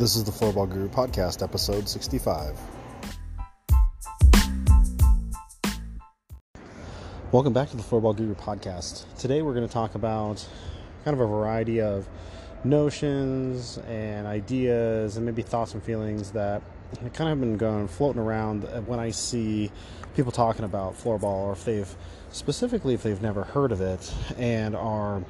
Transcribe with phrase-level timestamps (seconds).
[0.00, 2.58] This is the Floorball Guru Podcast, episode 65.
[7.30, 9.04] Welcome back to the Floorball Guru Podcast.
[9.18, 10.48] Today we're going to talk about
[11.04, 12.08] kind of a variety of
[12.64, 16.62] notions and ideas and maybe thoughts and feelings that
[17.12, 19.70] kind of have been going floating around when I see
[20.16, 21.94] people talking about floorball or if they've
[22.30, 25.22] specifically if they've never heard of it and are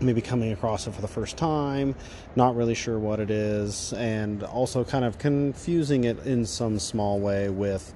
[0.00, 1.94] maybe coming across it for the first time,
[2.36, 7.20] not really sure what it is, and also kind of confusing it in some small
[7.20, 7.92] way with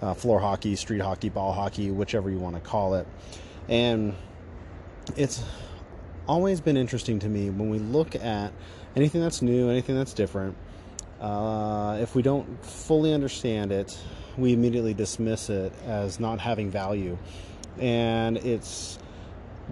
[0.00, 3.06] uh, floor hockey, street hockey, ball hockey, whichever you want to call it.
[3.68, 4.14] And
[5.16, 5.42] it's
[6.26, 8.52] always been interesting to me when we look at
[8.96, 10.56] anything that's new, anything that's different.
[11.20, 13.96] Uh, if we don't fully understand it,
[14.36, 17.16] we immediately dismiss it as not having value.
[17.78, 18.98] And it's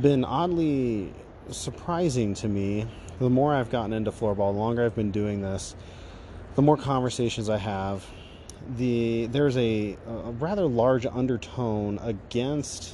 [0.01, 1.13] been oddly
[1.53, 2.87] surprising to me.
[3.19, 5.75] The more I've gotten into floorball, the longer I've been doing this,
[6.55, 8.07] the more conversations I have.
[8.77, 12.93] The there's a, a rather large undertone against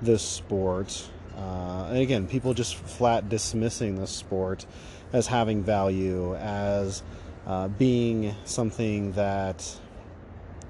[0.00, 1.08] this sport.
[1.36, 4.66] Uh, and again, people just flat dismissing this sport
[5.12, 7.02] as having value, as
[7.46, 9.78] uh, being something that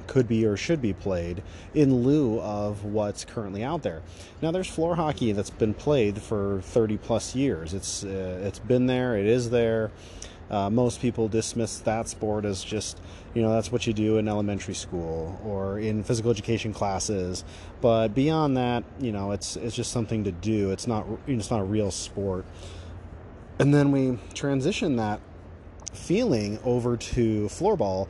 [0.07, 1.43] could be or should be played
[1.75, 4.03] in lieu of what's currently out there.
[4.43, 7.75] Now, there's floor hockey that's been played for 30 plus years.
[7.75, 9.17] It's uh, it's been there.
[9.17, 9.91] It is there.
[10.51, 13.01] Uh, most people dismiss that sport as just
[13.33, 17.45] you know that's what you do in elementary school or in physical education classes.
[17.81, 20.71] But beyond that, you know, it's it's just something to do.
[20.71, 22.45] It's not it's not a real sport.
[23.59, 25.21] And then we transition that
[25.93, 28.09] feeling over to floorball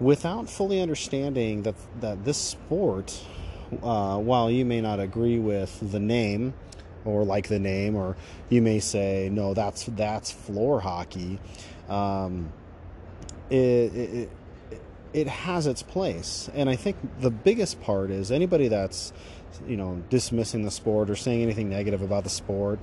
[0.00, 3.20] without fully understanding that that this sport,
[3.82, 6.54] uh, while you may not agree with the name
[7.04, 8.16] or like the name, or
[8.48, 11.38] you may say no, that's that's floor hockey.
[11.88, 12.52] Um,
[13.48, 14.30] it, it,
[15.12, 19.12] it has its place, and I think the biggest part is anybody that's
[19.66, 22.78] you know dismissing the sport or saying anything negative about the sport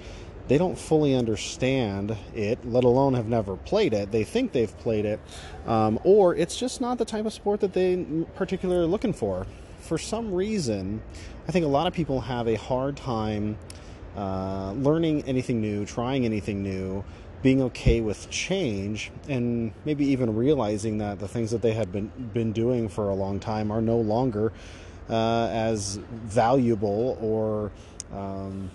[0.48, 4.12] they don't fully understand it, let alone have never played it.
[4.12, 5.20] They think they've played it,
[5.66, 8.06] um, or it's just not the type of sport that they
[8.36, 9.48] particularly are looking for.
[9.80, 11.02] For some reason,
[11.48, 13.58] I think a lot of people have a hard time
[14.16, 17.04] uh, learning anything new, trying anything new,
[17.42, 22.12] being okay with change, and maybe even realizing that the things that they had been
[22.34, 24.54] been doing for a long time are no longer
[25.10, 27.72] uh, as valuable or
[28.18, 28.70] um,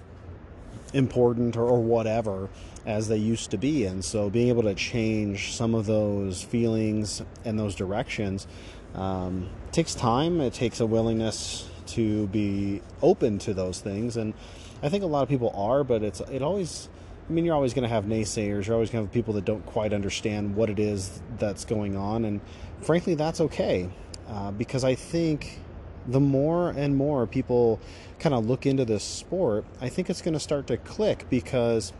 [0.92, 2.48] important or, or, whatever
[2.86, 3.84] as they used to be.
[3.84, 8.46] And so being able to change some of those feelings and those directions
[8.94, 10.40] um, takes time.
[10.40, 14.16] It takes a willingness to be open to those things.
[14.16, 14.34] And
[14.82, 16.88] I think a lot of people are, but it's it always.
[17.28, 18.66] I mean, you're always going to have naysayers.
[18.66, 21.94] You're always going to have people that don't quite understand what it is that's going
[21.94, 22.40] on, and
[22.80, 23.90] frankly, that's okay,
[24.28, 25.60] uh, because I think
[26.08, 27.78] the more and more people
[28.19, 31.92] kind of look into this sport, I think it's going to start to click because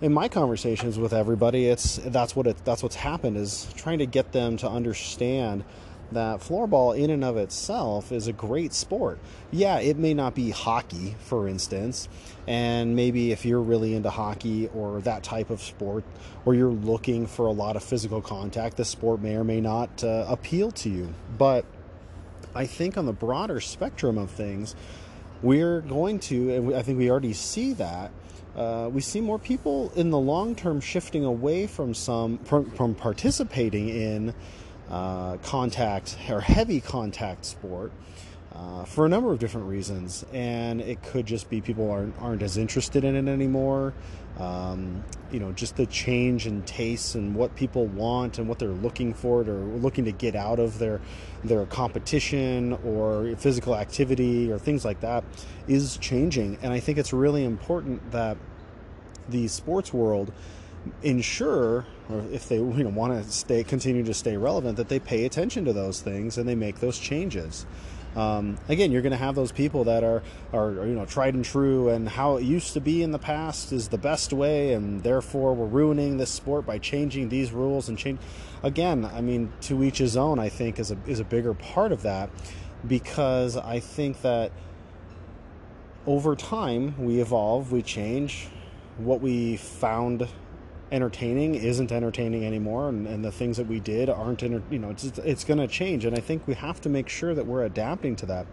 [0.00, 4.06] in my conversations with everybody, it's that's what it that's what's happened is trying to
[4.06, 5.64] get them to understand
[6.12, 9.18] that floorball in and of itself is a great sport.
[9.50, 12.08] Yeah, it may not be hockey, for instance,
[12.46, 16.04] and maybe if you're really into hockey or that type of sport,
[16.44, 20.04] or you're looking for a lot of physical contact, the sport may or may not
[20.04, 21.14] uh, appeal to you.
[21.38, 21.64] But
[22.54, 24.74] I think on the broader spectrum of things,
[25.42, 28.10] we're going to, and I think we already see that.
[28.56, 32.94] Uh, we see more people in the long term shifting away from some from, from
[32.94, 34.34] participating in
[34.90, 37.92] uh, contact or heavy contact sport
[38.54, 42.42] uh, for a number of different reasons, and it could just be people aren't aren't
[42.42, 43.94] as interested in it anymore.
[44.38, 48.68] Um, you know, just the change in tastes and what people want and what they're
[48.68, 51.00] looking for or looking to get out of their
[51.44, 55.24] their competition or physical activity or things like that
[55.66, 58.36] is changing, and I think it's really important that
[59.28, 60.32] the sports world
[61.02, 64.98] ensure or if they you know want to stay continue to stay relevant that they
[64.98, 67.66] pay attention to those things and they make those changes
[68.16, 70.22] um, again, you're going to have those people that are,
[70.52, 73.72] are, you know, tried and true, and how it used to be in the past
[73.72, 77.96] is the best way, and therefore we're ruining this sport by changing these rules and
[77.96, 78.20] change.
[78.62, 80.38] Again, I mean, to each his own.
[80.38, 82.30] I think is a is a bigger part of that,
[82.86, 84.52] because I think that
[86.06, 88.48] over time we evolve, we change.
[88.98, 90.28] What we found
[90.92, 94.90] entertaining isn't entertaining anymore and, and the things that we did aren't enter, you know
[94.90, 96.04] it's it's going to change.
[96.04, 98.46] And i think we have to make sure that we're adapting to that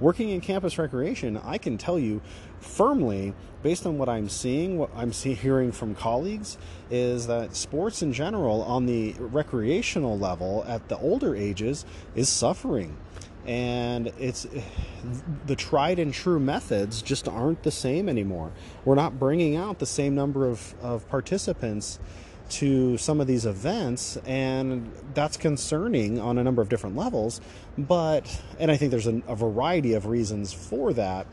[0.00, 2.20] working in campus recreation, I can tell you
[2.58, 6.58] firmly, based on what I'm seeing, what I'm see, hearing from colleagues,
[6.90, 12.96] is that sports in general on the recreational level at the older ages is suffering
[13.46, 14.46] and it's
[15.46, 18.52] the tried and true methods just aren't the same anymore.
[18.84, 21.98] We're not bringing out the same number of, of participants
[22.50, 27.40] to some of these events, and that's concerning on a number of different levels.
[27.78, 31.26] But, and I think there's a, a variety of reasons for that.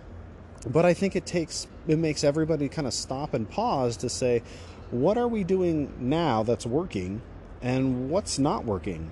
[0.67, 4.43] But I think it takes, it makes everybody kind of stop and pause to say,
[4.91, 7.21] what are we doing now that's working,
[7.61, 9.11] and what's not working?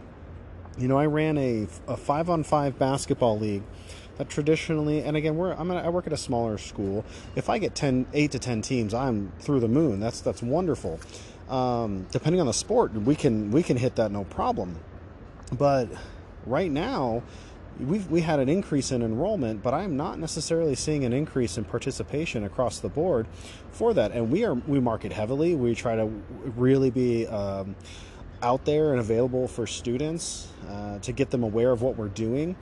[0.78, 3.63] You know, I ran a, a five on five basketball league
[4.18, 7.06] that traditionally, and again, we're I'm I work at a smaller school.
[7.36, 10.00] If I get 10, 8 to ten teams, I'm through the moon.
[10.00, 11.00] That's that's wonderful.
[11.50, 14.80] Um, depending on the sport, we can we can hit that no problem.
[15.52, 15.90] But
[16.46, 17.24] right now,
[17.80, 21.64] we've we had an increase in enrollment, but I'm not necessarily seeing an increase in
[21.66, 23.28] participation across the board
[23.72, 24.12] for that.
[24.12, 25.56] And we are we market heavily.
[25.56, 26.06] We try to
[26.56, 27.28] really be.
[27.28, 27.76] Um,
[28.42, 32.56] out there and available for students uh, to get them aware of what we're doing.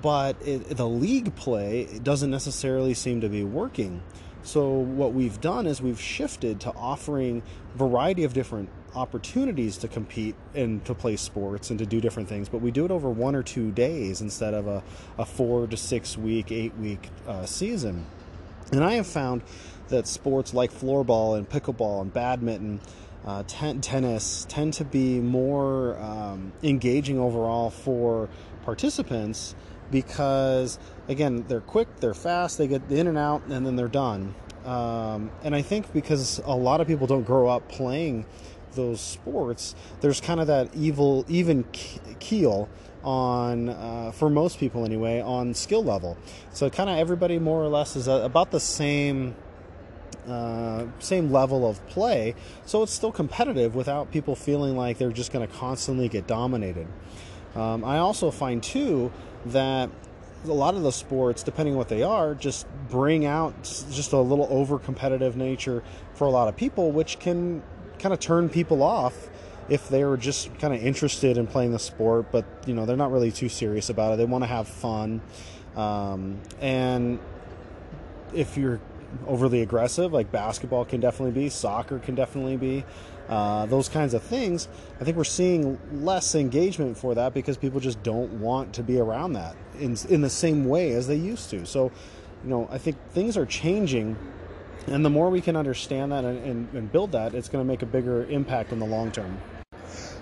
[0.00, 4.02] But it, the league play doesn't necessarily seem to be working.
[4.44, 7.42] So what we've done is we've shifted to offering
[7.74, 12.28] a variety of different opportunities to compete and to play sports and to do different
[12.28, 14.82] things, but we do it over one or two days instead of a,
[15.18, 18.04] a four to six week, eight week uh, season.
[18.72, 19.42] And I have found
[19.88, 22.80] that sports like floorball and pickleball and badminton
[23.24, 28.28] uh, ten- tennis tend to be more um, engaging overall for
[28.64, 29.54] participants
[29.92, 30.78] because
[31.08, 34.34] again they're quick they're fast they get in and out and then they're done.
[34.64, 38.26] Um, and i think because a lot of people don't grow up playing
[38.74, 41.64] those sports there's kind of that evil even
[42.20, 42.68] keel
[43.04, 46.16] on uh, for most people anyway on skill level.
[46.52, 49.34] So kind of everybody more or less is about the same
[50.28, 52.34] uh, same level of play,
[52.64, 56.86] so it's still competitive without people feeling like they're just going to constantly get dominated.
[57.54, 59.12] Um, I also find too
[59.46, 59.90] that
[60.44, 64.18] a lot of the sports, depending on what they are, just bring out just a
[64.18, 65.82] little over competitive nature
[66.14, 67.62] for a lot of people, which can
[67.98, 69.28] kind of turn people off
[69.68, 73.12] if they're just kind of interested in playing the sport, but you know they're not
[73.12, 74.16] really too serious about it.
[74.16, 75.20] They want to have fun,
[75.76, 77.20] um, and
[78.34, 78.80] if you're
[79.26, 82.84] overly aggressive, like basketball can definitely be, soccer can definitely be,
[83.28, 84.68] uh, those kinds of things.
[85.00, 88.98] I think we're seeing less engagement for that because people just don't want to be
[88.98, 91.64] around that in in the same way as they used to.
[91.64, 91.92] So,
[92.44, 94.16] you know, I think things are changing.
[94.88, 97.68] And the more we can understand that and, and, and build that, it's going to
[97.68, 99.38] make a bigger impact in the long term.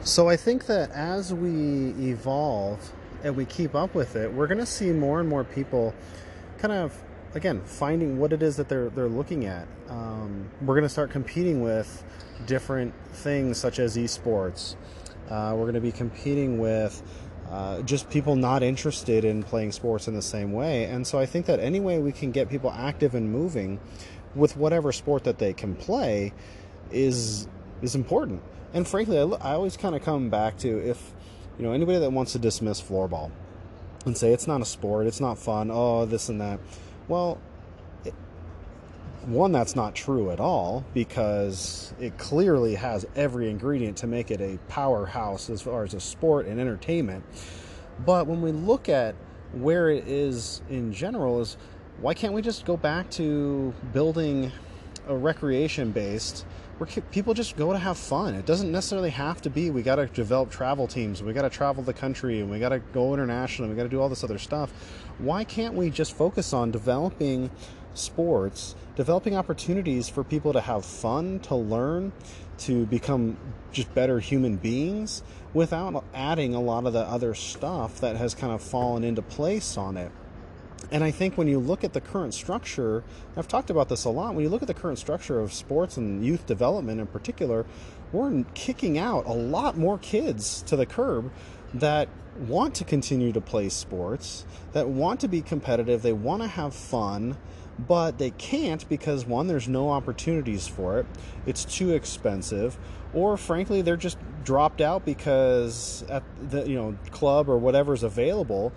[0.03, 2.93] So I think that as we evolve
[3.25, 5.95] and we keep up with it, we're going to see more and more people
[6.59, 7.03] kind of
[7.35, 9.67] again finding what it is that they're they're looking at.
[9.88, 12.05] Um, we're going to start competing with
[12.47, 14.77] different things such as esports.
[15.29, 17.03] Uh, we're going to be competing with
[17.50, 20.85] uh, just people not interested in playing sports in the same way.
[20.85, 23.81] And so I think that any way we can get people active and moving
[24.35, 26.33] with whatever sport that they can play
[26.91, 27.49] is
[27.83, 28.43] is important.
[28.73, 31.12] And frankly, I, I always kind of come back to if
[31.59, 33.31] you know anybody that wants to dismiss floorball
[34.06, 36.61] and say it's not a sport, it's not fun, oh this and that
[37.11, 37.39] well,
[39.27, 44.40] one, that's not true at all because it clearly has every ingredient to make it
[44.40, 47.25] a powerhouse as far as a sport and entertainment.
[48.07, 49.17] But when we look at
[49.52, 51.57] where it is in general, is
[52.00, 54.52] why can't we just go back to building
[55.11, 56.47] a recreation based
[56.79, 58.35] where people just go to have fun.
[58.35, 61.50] It doesn't necessarily have to be we got to develop travel teams, we got to
[61.50, 64.25] travel the country, and we got to go international, we got to do all this
[64.25, 64.73] other stuff.
[65.19, 67.50] Why can't we just focus on developing
[67.93, 72.12] sports, developing opportunities for people to have fun, to learn,
[72.59, 73.37] to become
[73.73, 78.52] just better human beings without adding a lot of the other stuff that has kind
[78.52, 80.12] of fallen into place on it?
[80.91, 83.05] And I think when you look at the current structure,
[83.37, 85.97] I've talked about this a lot, when you look at the current structure of sports
[85.97, 87.65] and youth development in particular,
[88.13, 91.31] we're kicking out a lot more kids to the curb
[91.75, 92.09] that
[92.49, 96.75] want to continue to play sports, that want to be competitive, they want to have
[96.75, 97.37] fun,
[97.79, 101.07] but they can't because one, there's no opportunities for it,
[101.47, 102.77] it's too expensive,
[103.15, 108.73] or frankly, they're just dropped out because at the you know club or whatever's available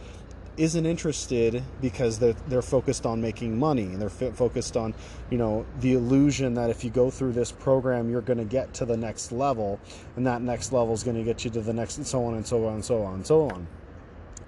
[0.58, 4.94] isn't interested because they're, they're focused on making money and they're f- focused on
[5.30, 8.74] you know the illusion that if you go through this program you're going to get
[8.74, 9.80] to the next level
[10.16, 12.36] and that next level is going to get you to the next and so on
[12.36, 13.68] and so on and so on and so on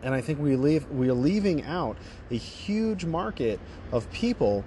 [0.03, 1.97] And I think we leave we're leaving out
[2.29, 3.59] a huge market
[3.91, 4.63] of people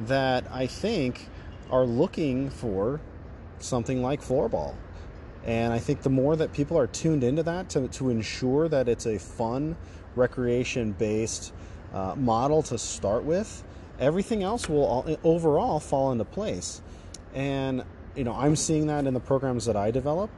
[0.00, 1.28] that I think
[1.70, 3.00] are looking for
[3.58, 4.74] something like floorball.
[5.44, 8.88] And I think the more that people are tuned into that to, to ensure that
[8.88, 9.76] it's a fun,
[10.16, 11.52] recreation based
[11.92, 13.64] uh, model to start with,
[13.98, 16.82] everything else will all, overall fall into place.
[17.34, 20.30] And you know, I'm seeing that in the programs that I develop.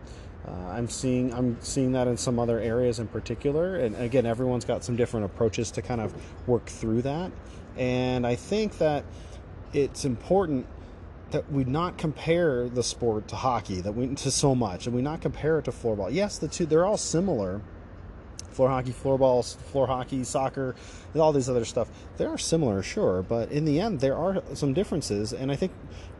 [0.46, 4.64] Uh, I'm seeing I'm seeing that in some other areas in particular, and again, everyone's
[4.64, 6.12] got some different approaches to kind of
[6.48, 7.30] work through that.
[7.76, 9.04] And I think that
[9.72, 10.66] it's important
[11.30, 15.00] that we not compare the sport to hockey that we to so much, and we
[15.00, 16.12] not compare it to floorball.
[16.12, 17.60] Yes, the two they're all similar.
[18.52, 20.74] Floor hockey, floorball, floor hockey, soccer,
[21.16, 21.88] all these other stuff.
[22.18, 25.72] They are similar, sure, but in the end, there are some differences, and I think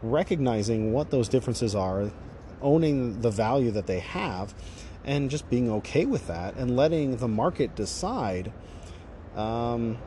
[0.03, 2.11] recognizing what those differences are,
[2.63, 4.55] owning the value that they have,
[5.05, 8.53] and just being okay with that, and letting the market decide.
[9.37, 9.99] Um,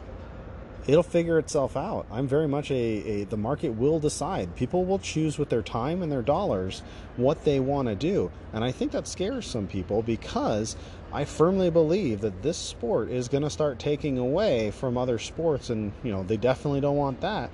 [0.88, 2.06] it'll figure itself out.
[2.12, 4.56] I'm very much a, a, the market will decide.
[4.56, 6.84] People will choose with their time and their dollars
[7.18, 8.32] what they want to do.
[8.54, 10.76] And I think that scares some people because
[11.12, 15.70] I firmly believe that this sport is going to start taking away from other sports
[15.70, 17.50] and you know, they definitely don't want that.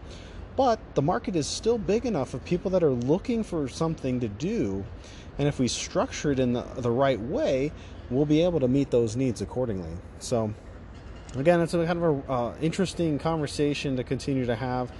[0.57, 4.27] But the market is still big enough of people that are looking for something to
[4.27, 4.83] do.
[5.37, 7.71] And if we structure it in the, the right way,
[8.09, 9.91] we'll be able to meet those needs accordingly.
[10.19, 10.53] So
[11.35, 14.91] again, it's a kind of a uh, interesting conversation to continue to have.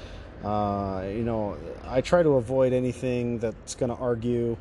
[0.44, 4.58] Uh, you know, I try to avoid anything that's going to argue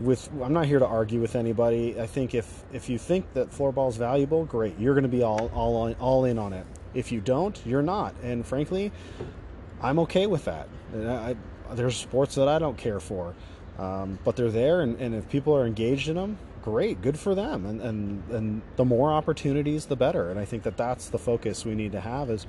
[0.00, 0.28] with.
[0.42, 1.98] I'm not here to argue with anybody.
[2.00, 4.78] I think if if you think that floorball is valuable, great.
[4.78, 6.66] You're going to be all all all in on it.
[6.94, 8.14] If you don't, you're not.
[8.22, 8.92] And frankly,
[9.82, 10.68] I'm okay with that.
[10.94, 11.36] I,
[11.72, 13.34] there's sports that I don't care for,
[13.78, 17.32] um, but they're there, and, and if people are engaged in them, great, good for
[17.36, 17.64] them.
[17.64, 20.30] And, and, and the more opportunities, the better.
[20.30, 22.44] And I think that that's the focus we need to have is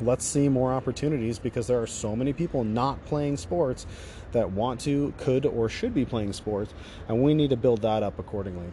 [0.00, 3.88] let's see more opportunities because there are so many people not playing sports
[4.30, 6.72] that want to, could, or should be playing sports,
[7.08, 8.70] and we need to build that up accordingly.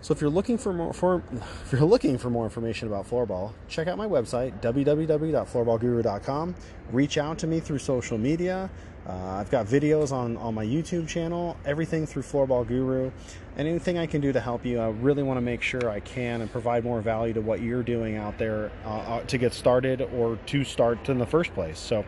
[0.00, 3.52] So if you're looking for more for, if you're looking for more information about floorball,
[3.68, 6.54] check out my website www.floorballguru.com.
[6.92, 8.70] Reach out to me through social media.
[9.08, 13.10] Uh, I've got videos on, on my YouTube channel, everything through Floorball Guru.
[13.56, 16.00] and Anything I can do to help you, I really want to make sure I
[16.00, 19.54] can and provide more value to what you're doing out there uh, uh, to get
[19.54, 21.78] started or to start in the first place.
[21.78, 22.04] So,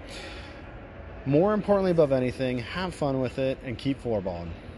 [1.25, 4.51] more importantly, above anything, have fun with it and keep floorballing.